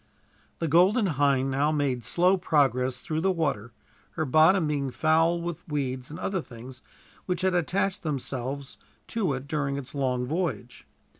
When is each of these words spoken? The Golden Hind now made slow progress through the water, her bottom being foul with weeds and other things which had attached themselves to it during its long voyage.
The 0.57 0.67
Golden 0.67 1.05
Hind 1.05 1.51
now 1.51 1.71
made 1.71 2.03
slow 2.03 2.35
progress 2.35 3.01
through 3.01 3.21
the 3.21 3.31
water, 3.31 3.71
her 4.13 4.25
bottom 4.25 4.65
being 4.65 4.89
foul 4.89 5.39
with 5.39 5.63
weeds 5.67 6.09
and 6.09 6.17
other 6.17 6.41
things 6.41 6.81
which 7.27 7.41
had 7.41 7.53
attached 7.53 8.01
themselves 8.01 8.77
to 9.09 9.33
it 9.33 9.47
during 9.47 9.77
its 9.77 9.93
long 9.93 10.25
voyage. 10.25 10.87